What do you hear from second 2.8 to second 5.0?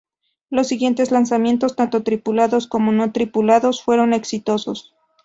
no tripulados, fueron exitosos.